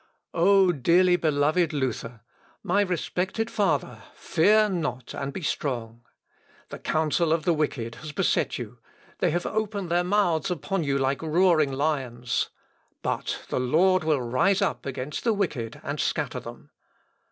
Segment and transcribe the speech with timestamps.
[0.33, 2.21] O dearly beloved Luther!
[2.63, 6.01] my respected father, fear not and be strong.
[6.69, 8.79] The counsel of the wicked has beset you,
[9.19, 12.49] they have opened their mouths upon you like roaring lions.
[13.03, 16.71] But the Lord will rise up against the wicked and scatter them.